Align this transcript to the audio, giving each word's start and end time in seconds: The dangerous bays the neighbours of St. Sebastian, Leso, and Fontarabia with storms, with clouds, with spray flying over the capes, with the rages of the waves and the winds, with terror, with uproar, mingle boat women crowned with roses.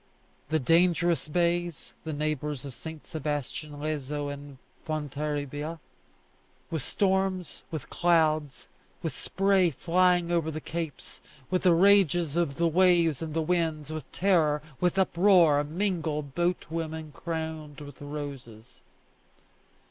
The 0.49 0.57
dangerous 0.57 1.27
bays 1.27 1.93
the 2.05 2.11
neighbours 2.11 2.65
of 2.65 2.73
St. 2.73 3.05
Sebastian, 3.05 3.79
Leso, 3.79 4.29
and 4.33 4.57
Fontarabia 4.83 5.77
with 6.71 6.81
storms, 6.81 7.61
with 7.69 7.91
clouds, 7.91 8.67
with 9.03 9.13
spray 9.15 9.69
flying 9.69 10.31
over 10.31 10.49
the 10.49 10.59
capes, 10.59 11.21
with 11.51 11.61
the 11.61 11.75
rages 11.75 12.35
of 12.35 12.55
the 12.55 12.67
waves 12.67 13.21
and 13.21 13.35
the 13.35 13.43
winds, 13.43 13.91
with 13.91 14.11
terror, 14.11 14.63
with 14.79 14.97
uproar, 14.97 15.63
mingle 15.63 16.23
boat 16.23 16.65
women 16.71 17.11
crowned 17.11 17.79
with 17.79 18.01
roses. 18.01 18.81